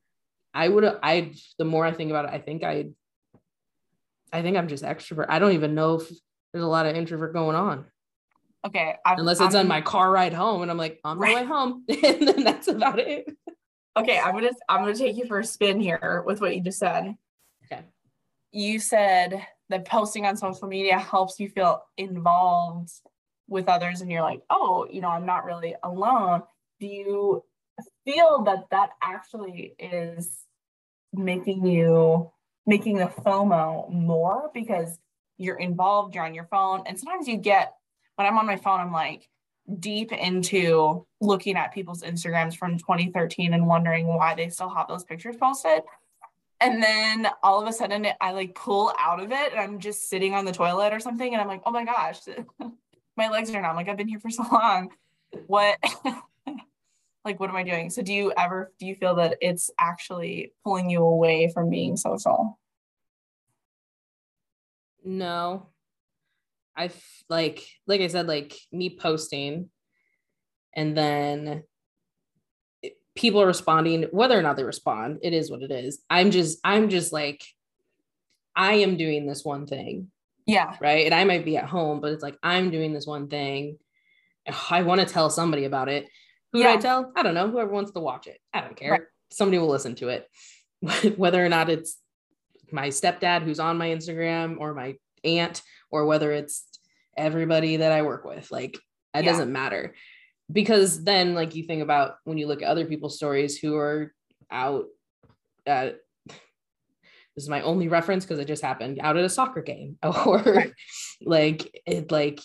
[0.54, 2.88] i would i the more i think about it i think i
[4.32, 6.10] i think i'm just extrovert i don't even know if
[6.52, 7.86] there's a lot of introvert going on
[8.66, 8.96] Okay.
[9.06, 11.36] I've, unless it's on I'm- my car ride home and i'm like on my Right.
[11.36, 13.26] way home and then that's about it
[13.96, 16.80] Okay, I'm gonna I'm gonna take you for a spin here with what you just
[16.80, 17.14] said.
[17.66, 17.82] okay
[18.54, 22.92] You said that posting on social media helps you feel involved
[23.48, 26.44] with others, and you're like, oh, you know, I'm not really alone.
[26.80, 27.44] Do you
[28.06, 30.46] feel that that actually is
[31.12, 32.32] making you
[32.66, 34.98] making the FOMO more because
[35.38, 37.74] you're involved, you're on your phone, and sometimes you get
[38.16, 39.28] when I'm on my phone, I'm like
[39.80, 45.04] deep into looking at people's Instagrams from 2013 and wondering why they still have those
[45.04, 45.82] pictures posted.
[46.64, 50.10] And then all of a sudden I like pull out of it and I'm just
[50.10, 51.34] sitting on the toilet or something.
[51.34, 52.20] And I'm like, oh my gosh,
[53.18, 53.76] my legs are numb.
[53.76, 54.90] Like I've been here for so long.
[55.48, 55.78] What
[57.26, 57.90] like what am I doing?
[57.90, 61.98] So do you ever do you feel that it's actually pulling you away from being
[61.98, 62.58] social?
[65.04, 65.68] No.
[66.78, 69.70] I f- like like I said like me posting
[70.74, 71.64] and then
[73.16, 76.02] people are responding whether or not they respond it is what it is.
[76.10, 77.44] I'm just I'm just like
[78.56, 80.12] I am doing this one thing,
[80.46, 80.76] Yeah.
[80.80, 81.06] right?
[81.06, 83.78] And I might be at home but it's like I'm doing this one thing.
[84.70, 86.08] I want to tell somebody about it.
[86.52, 87.12] Who do I tell?
[87.16, 87.50] I don't know.
[87.50, 88.40] Whoever wants to watch it.
[88.54, 88.92] I don't care.
[88.92, 89.02] Right.
[89.32, 90.30] Somebody will listen to it.
[91.18, 91.98] whether or not it's
[92.72, 96.68] my stepdad who's on my Instagram or my aunt or whether it's
[97.18, 98.52] everybody that I work with.
[98.52, 98.76] Like
[99.16, 99.32] it Yeah.
[99.32, 99.96] doesn't matter.
[100.52, 104.14] Because then like you think about when you look at other people's stories who are
[104.52, 104.86] out
[105.66, 106.00] at
[107.36, 110.66] this is my only reference because it just happened out at a soccer game or
[111.22, 112.40] like it like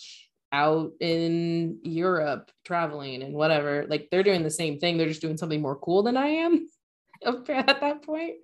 [0.50, 3.84] out in Europe traveling and whatever.
[3.88, 4.96] Like they're doing the same thing.
[4.96, 6.66] They're just doing something more cool than I am
[7.24, 8.36] at that point.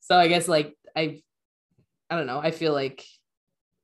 [0.00, 1.22] So I guess like I
[2.08, 2.40] I don't know.
[2.40, 3.04] I feel like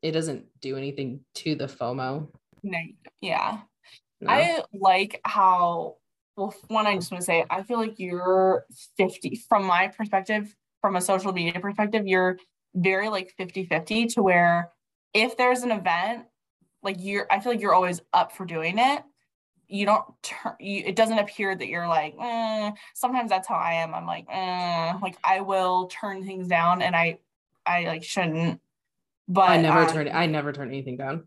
[0.02, 2.28] it doesn't do anything to the FOMO.
[2.62, 2.78] No,
[3.20, 3.60] yeah.
[4.20, 4.30] No.
[4.30, 5.96] I like how
[6.36, 8.64] well one I just want to say I feel like you're
[8.96, 12.38] 50 from my perspective from a social media perspective you're
[12.74, 14.70] very like 50-50 to where
[15.14, 16.24] if there's an event
[16.82, 19.02] like you're I feel like you're always up for doing it
[19.68, 22.70] you don't turn you it doesn't appear that you're like eh.
[22.94, 24.94] sometimes that's how I am I'm like eh.
[25.02, 27.18] like I will turn things down and I
[27.66, 28.60] I like shouldn't
[29.28, 31.24] but I never um, turn I never turn anything down.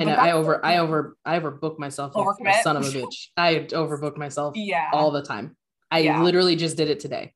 [0.00, 3.28] I know I over I over I overbook myself like a son of a bitch.
[3.36, 5.56] I overbook myself yeah all the time.
[5.90, 6.22] I Yeah.
[6.22, 7.34] literally just did it today.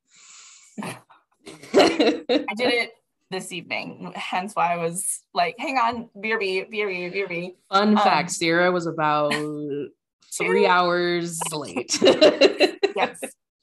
[0.83, 0.95] I
[1.75, 2.25] did
[2.59, 2.93] it
[3.31, 7.55] this evening, hence why I was like, hang on, BRB, BRB, BRB.
[7.71, 9.35] Fun um, fact Ciara was about
[10.39, 11.99] three hours late.
[12.03, 13.21] yes.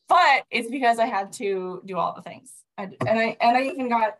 [0.09, 2.51] But it's because I had to do all the things.
[2.77, 4.17] I, and I and I even got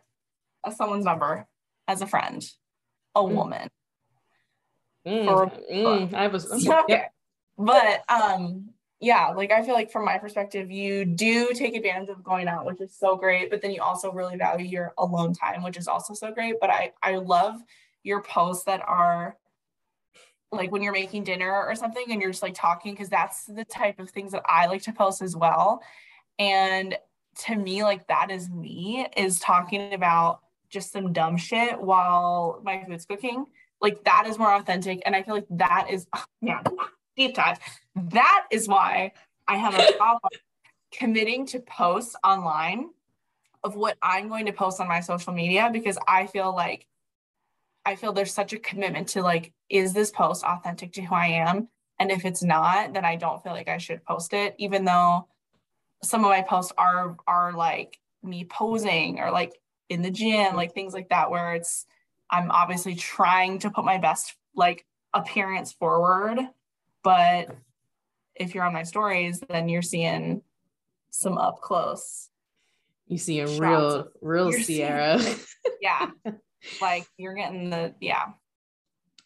[0.64, 1.48] a, someone's number
[1.88, 2.48] as a friend,
[3.14, 3.34] a mm.
[3.34, 3.68] woman.
[5.06, 6.82] Mm, mm, I was okay.
[6.88, 7.12] Yep.
[7.58, 12.22] But um yeah, like I feel like from my perspective, you do take advantage of
[12.22, 13.48] going out, which is so great.
[13.48, 16.56] But then you also really value your alone time, which is also so great.
[16.60, 17.60] But I I love
[18.02, 19.36] your posts that are
[20.52, 23.64] like when you're making dinner or something and you're just like talking because that's the
[23.64, 25.82] type of things that I like to post as well.
[26.38, 26.96] And
[27.46, 32.84] to me, like that is me is talking about just some dumb shit while my
[32.86, 33.46] food's cooking.
[33.80, 35.02] Like that is more authentic.
[35.06, 36.06] And I feel like that is
[36.40, 36.62] yeah,
[37.16, 37.58] deep dive.
[37.94, 39.12] That is why
[39.48, 40.30] I have a problem
[40.92, 42.90] committing to posts online
[43.62, 46.86] of what I'm going to post on my social media because I feel like
[47.84, 51.26] I feel there's such a commitment to like, is this post authentic to who I
[51.26, 51.68] am?
[51.98, 55.28] And if it's not, then I don't feel like I should post it, even though
[56.02, 59.52] some of my posts are are like me posing or like
[59.88, 61.86] in the gym, like things like that, where it's
[62.30, 66.38] I'm obviously trying to put my best like appearance forward.
[67.02, 67.48] But
[68.34, 70.42] if you're on my stories, then you're seeing
[71.10, 72.28] some up close.
[73.06, 75.18] You see a real, real Ciara.
[75.18, 75.38] Seeing,
[75.80, 76.10] yeah.
[76.80, 78.26] like you're getting the yeah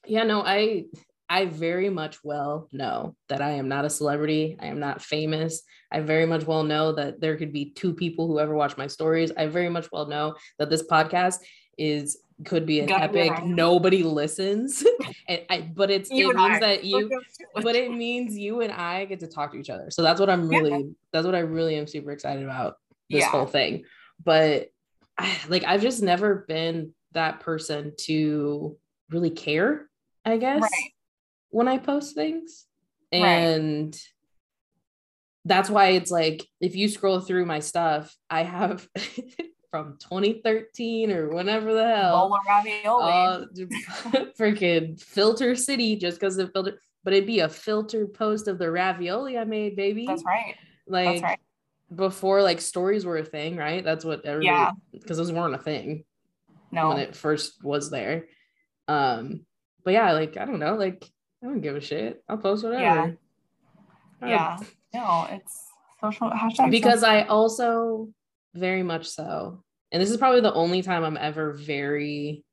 [0.07, 0.85] yeah no i
[1.29, 5.63] i very much well know that i am not a celebrity i am not famous
[5.91, 8.87] i very much well know that there could be two people who ever watch my
[8.87, 11.39] stories i very much well know that this podcast
[11.77, 14.85] is could be an epic nobody listens
[15.29, 16.61] and I, but it's you it means I.
[16.61, 17.09] that you
[17.55, 20.29] but it means you and i get to talk to each other so that's what
[20.29, 20.91] i'm really yeah.
[21.13, 23.29] that's what i really am super excited about this yeah.
[23.29, 23.85] whole thing
[24.25, 24.71] but
[25.17, 28.77] I, like i've just never been that person to
[29.11, 29.89] really care,
[30.25, 30.93] I guess, right.
[31.51, 32.67] when I post things.
[33.11, 34.01] And right.
[35.45, 38.87] that's why it's like if you scroll through my stuff, I have
[39.75, 42.33] from 2013 or whenever the hell.
[43.03, 43.45] Uh,
[44.39, 48.71] freaking filter city just because the filter, but it'd be a filtered post of the
[48.71, 50.07] ravioli I made, baby.
[50.07, 50.55] That's right.
[50.87, 51.41] Like That's right.
[51.93, 53.83] before like stories were a thing, right?
[53.83, 54.71] That's what everybody yeah.
[54.93, 56.05] because those weren't a thing
[56.71, 56.91] no.
[56.91, 58.27] when it first was there.
[58.87, 59.41] Um,
[59.83, 61.05] but yeah, like I don't know, like
[61.43, 62.23] I don't give a shit.
[62.29, 62.81] I'll post whatever.
[62.81, 63.11] Yeah.
[64.25, 64.59] Yeah.
[64.95, 65.67] No, it's
[66.01, 67.17] social hashtag because social.
[67.17, 68.15] I also
[68.55, 69.64] very much so,
[69.95, 72.45] and this is probably the only time I'm ever very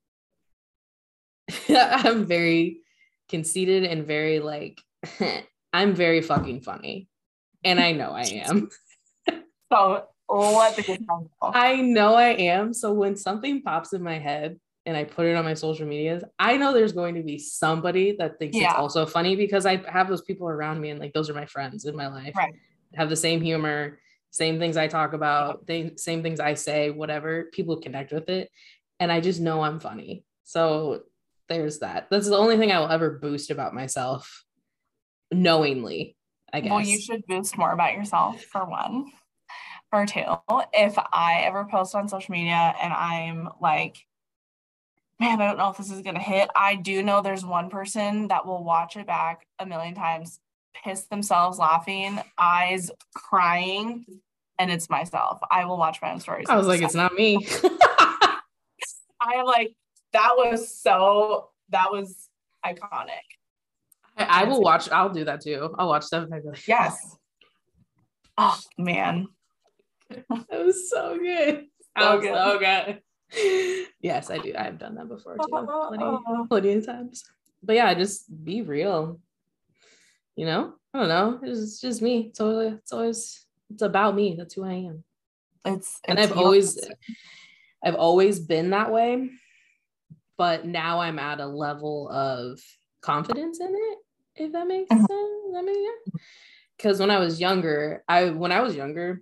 [1.69, 2.82] I'm very
[3.30, 4.80] conceited and very like
[5.73, 7.08] I'm very fucking funny.
[7.63, 8.69] And I know I am.
[9.73, 11.08] so what the good
[11.41, 12.75] I know I am.
[12.75, 16.23] So when something pops in my head and I put it on my social medias,
[16.38, 18.69] I know there's going to be somebody that thinks yeah.
[18.69, 21.47] it's also funny because I have those people around me and like those are my
[21.47, 22.36] friends in my life.
[22.36, 22.54] Right.
[22.93, 23.97] Have the same humor,
[24.32, 27.46] same things I talk about, they, same things I say, whatever.
[27.52, 28.50] People connect with it.
[29.00, 30.24] And I just know I'm funny.
[30.44, 31.02] So
[31.50, 32.08] there's that.
[32.10, 34.44] That's the only thing I will ever boost about myself
[35.32, 36.15] knowingly,
[36.52, 36.72] I guess.
[36.72, 39.12] Well, you should boost more about yourself for one
[39.91, 40.24] For two,
[40.74, 43.98] if I ever post on social media and I'm like,
[45.20, 47.70] man, I don't know if this is going to hit, I do know there's one
[47.70, 50.39] person that will watch it back a million times,
[50.74, 54.06] piss themselves laughing, eyes crying,
[54.60, 55.40] and it's myself.
[55.50, 56.48] I will watch my own stories.
[56.50, 57.46] I was like, it's not me.
[59.24, 59.76] I am like,
[60.14, 62.30] that was so, that was
[62.66, 63.10] iconic.
[64.18, 65.74] I, I will watch, I'll do that too.
[65.78, 67.18] I'll watch stuff and I'll be like, yes.
[68.38, 69.28] Oh man,
[70.10, 71.66] that was so good.
[71.96, 73.02] That was so good.
[74.02, 74.54] Yes, I do.
[74.58, 75.48] I've done that before too.
[75.90, 77.24] Plenty, plenty of times.
[77.64, 79.20] But yeah, just be real.
[80.36, 80.74] You know?
[80.94, 81.39] I don't know.
[81.44, 82.28] It's just me.
[82.30, 84.36] It's always it's always it's about me.
[84.38, 85.04] That's who I am.
[85.65, 86.78] It's, it's and I've always
[87.84, 89.29] I've always been that way.
[90.38, 92.60] But now I'm at a level of
[93.02, 93.98] confidence in it,
[94.36, 95.00] if that makes mm-hmm.
[95.00, 95.58] sense.
[95.58, 96.12] I mean, yeah.
[96.75, 99.21] Because when I was younger, I when I was younger,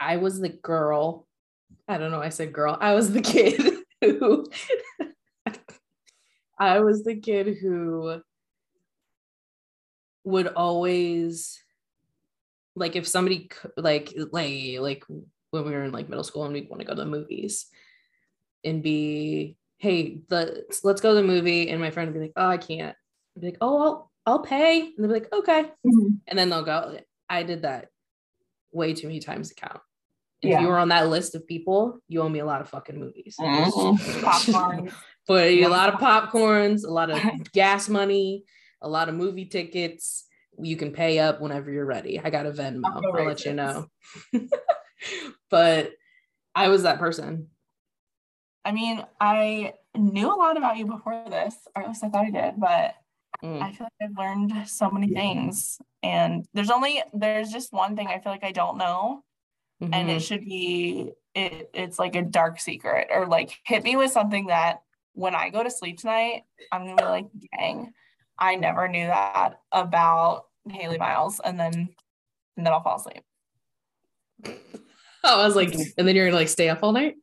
[0.00, 1.26] I was the girl.
[1.86, 2.22] I don't know.
[2.22, 2.78] I said girl.
[2.80, 3.60] I was the kid
[4.00, 4.46] who.
[6.58, 8.22] I was the kid who
[10.24, 11.62] would always
[12.76, 14.50] like if somebody like like
[14.80, 15.04] like
[15.50, 17.66] when we were in like middle school and we want to go to the movies
[18.64, 22.32] and be hey the let's go to the movie and my friend would be like
[22.36, 22.96] oh I can't
[23.36, 26.08] I'd be like oh I'll I'll pay and they'll be like okay mm-hmm.
[26.26, 26.98] and then they'll go
[27.28, 27.88] I did that
[28.72, 29.80] way too many times to count
[30.42, 32.98] If you were on that list of people, you owe me a lot of fucking
[32.98, 33.36] movies.
[33.40, 34.22] Mhm.
[34.22, 34.90] Popcorn.
[35.28, 35.68] but a Yeah.
[35.68, 37.18] lot of popcorns, a lot of
[37.52, 38.44] gas money,
[38.84, 40.26] a lot of movie tickets.
[40.60, 42.20] You can pay up whenever you're ready.
[42.20, 42.84] I got a Venmo.
[42.84, 43.86] I'll I'll let you know.
[45.50, 45.92] but
[46.54, 47.48] I was that person.
[48.64, 52.26] I mean, I knew a lot about you before this, or at least I thought
[52.26, 52.94] I did, but
[53.42, 53.60] Mm.
[53.62, 55.78] I feel like I've learned so many things.
[56.02, 59.22] And there's only there's just one thing I feel like I don't know.
[59.82, 60.16] And Mhm.
[60.16, 64.46] it should be it it's like a dark secret or like hit me with something
[64.46, 64.82] that
[65.12, 67.26] when I go to sleep tonight, I'm gonna be like,
[67.58, 67.92] dang,
[68.38, 71.40] I never knew that about Haleigh Miles.
[71.44, 71.94] And then
[72.56, 73.22] and then I'll fall asleep.
[75.24, 77.14] I was like, and then you're gonna like stay up all night.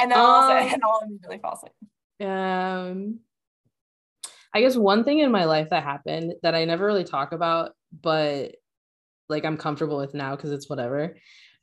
[0.00, 2.28] And then I'll, say, Um, and I'll immediately fall asleep.
[2.28, 3.20] Um,
[4.54, 7.72] I guess one thing in my life that happened that I never really talk about,
[8.02, 8.54] but
[9.28, 11.16] like I'm comfortable with now because it's whatever.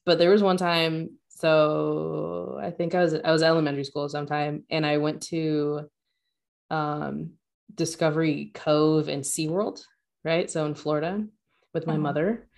[0.05, 4.63] But there was one time, so I think I was I was elementary school sometime,
[4.69, 5.89] and I went to
[6.69, 7.36] um
[7.74, 9.84] Discovery Cove and SeaWorld,
[10.24, 10.49] right?
[10.49, 11.26] So in Florida
[11.74, 12.01] with my Mhm.
[12.01, 12.49] mother.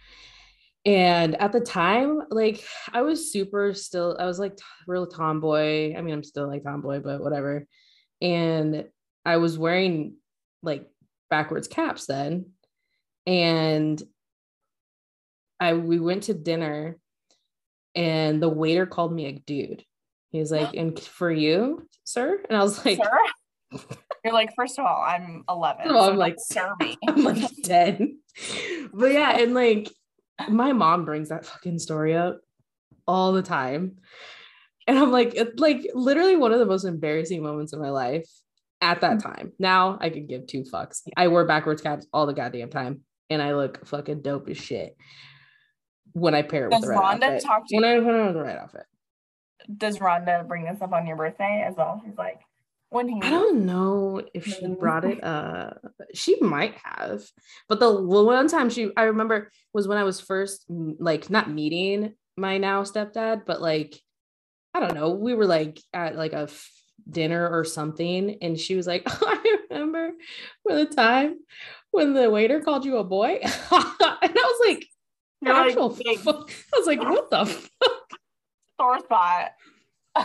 [0.85, 5.95] And at the time, like I was super still, I was like t- real tomboy.
[5.95, 7.67] I mean, I'm still like tomboy, but whatever.
[8.21, 8.89] And
[9.25, 10.15] I was wearing
[10.63, 10.89] like
[11.29, 12.51] backwards caps then.
[13.27, 14.01] And
[15.59, 16.97] I we went to dinner
[17.93, 19.83] and the waiter called me a dude.
[20.31, 22.41] He's like, and for you, sir?
[22.49, 23.11] And I was like, Sir?
[24.23, 25.83] You're like, first of all, I'm 11.
[25.83, 26.37] First so I'm like-
[26.79, 26.97] me.
[27.07, 28.19] I'm like 10.
[28.93, 29.91] But yeah, and like
[30.49, 32.39] my mom brings that fucking story up
[33.07, 33.97] all the time.
[34.87, 38.27] And I'm like, it's like literally one of the most embarrassing moments of my life
[38.81, 39.23] at that mm.
[39.23, 39.53] time.
[39.59, 41.01] Now I could give two fucks.
[41.15, 44.95] I wear backwards caps all the goddamn time and I look fucking dope as shit
[46.13, 47.43] when I pair it with Does the right Rhonda outfit.
[47.43, 48.01] talk to when you?
[48.01, 48.85] I put on with the right outfit.
[49.77, 52.01] Does Rhonda bring this up on your birthday as well?
[52.03, 52.39] She's like,
[52.89, 55.79] when he I don't know if she brought it up.
[56.13, 57.23] She might have,
[57.67, 62.15] but the one time she I remember was when I was first like not meeting
[62.35, 63.99] my now stepdad, but like
[64.73, 66.69] I don't know, we were like at like a f-
[67.09, 70.11] dinner or something, and she was like, "I remember
[70.63, 71.39] for the time
[71.91, 74.85] when the waiter called you a boy," and I was like,
[75.41, 78.09] You're "Actual "Thanks." fuck." I was like, "What the fuck?"
[78.79, 79.51] sore spot.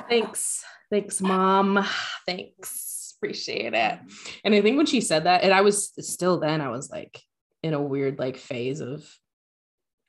[0.08, 0.64] Thanks.
[0.90, 1.84] Thanks, mom.
[2.26, 3.14] Thanks.
[3.18, 3.98] Appreciate it.
[4.44, 7.20] And I think when she said that, and I was still then, I was like
[7.62, 9.04] in a weird like phase of,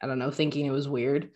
[0.02, 1.30] I don't know, thinking it was weird.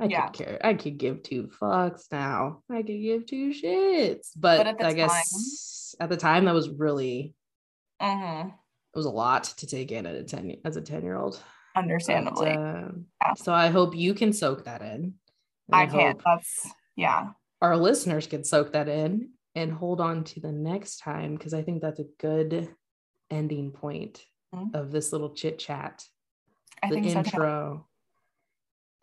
[0.00, 0.28] I Yeah.
[0.28, 0.60] could care.
[0.62, 2.62] I could give two fucks now.
[2.70, 4.28] I could give two shits.
[4.36, 7.34] But, But I guess at the time that was really
[8.00, 8.48] hmm
[8.94, 11.42] it was a lot to take in at a 10 as a 10 year old.
[11.76, 12.50] Understandably.
[12.50, 12.88] uh,
[13.22, 13.34] Yeah.
[13.36, 14.88] So I hope you can soak that in.
[14.92, 15.14] And
[15.72, 16.16] I can't.
[16.16, 17.30] hope That's, yeah.
[17.60, 21.62] Our listeners can soak that in and hold on to the next time because I
[21.62, 22.68] think that's a good
[23.30, 24.74] ending point Mhm.
[24.74, 26.04] of this little chit chat.
[26.82, 27.18] I The think so.
[27.18, 27.86] intro.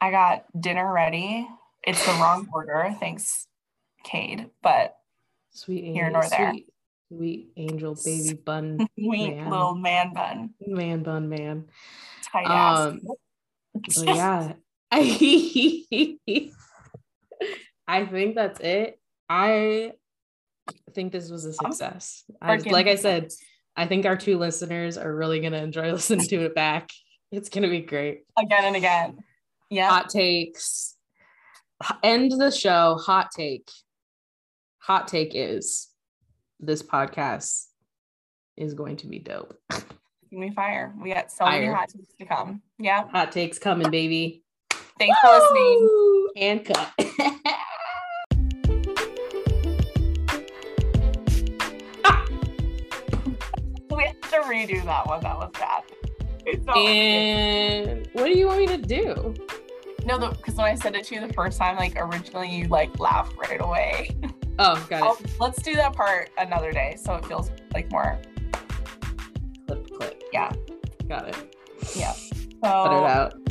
[0.02, 1.48] I got dinner ready.
[1.84, 2.96] It's the wrong order.
[3.00, 3.48] Thanks,
[4.04, 4.50] Cade.
[4.62, 4.98] But
[5.52, 6.54] Sweet Here angel, nor there.
[7.10, 9.50] sweet, angel baby bun sweet Man.
[9.50, 10.54] little man bun.
[10.60, 11.70] man bun man.
[12.24, 12.80] Tight ass.
[12.80, 13.02] Um,
[13.74, 14.54] But yeah,
[17.88, 19.00] I think that's it.
[19.30, 19.94] I
[20.94, 22.24] think this was a success.
[22.42, 23.32] I, like I said,
[23.76, 26.90] I think our two listeners are really gonna enjoy listening to it back.
[27.32, 28.24] It's gonna be great.
[28.38, 29.20] again and again.
[29.70, 29.90] Yeah.
[29.90, 30.96] Hot takes.
[32.04, 32.96] End the show.
[32.96, 33.70] Hot take.
[34.80, 35.90] Hot take is
[36.60, 37.66] this podcast
[38.56, 39.60] is going to be dope.
[40.30, 40.94] Give me fire.
[41.02, 42.62] We got so many hot takes to come.
[42.80, 43.08] Yeah.
[43.10, 44.44] Hot takes coming, baby.
[44.98, 46.28] Thanks for listening.
[46.38, 46.92] And cut.
[54.56, 55.22] redo that one.
[55.22, 55.84] That was bad.
[56.78, 59.36] And what do you want me to do?
[60.06, 63.00] no, because when I said it to you the first time, like originally you like
[63.00, 64.16] laughed right away.
[64.58, 65.20] Oh, got I'll, it.
[65.22, 68.18] Oh, let's do that part another day so it feels like more.
[69.68, 70.24] Clip, clip.
[70.32, 70.54] Yeah.
[71.10, 71.58] Got it.
[71.94, 72.14] Yeah.
[72.62, 73.45] Cut it out.